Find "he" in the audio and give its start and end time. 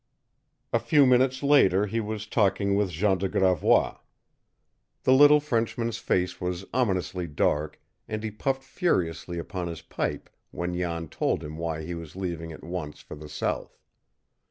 1.85-1.99, 8.23-8.31, 11.83-11.93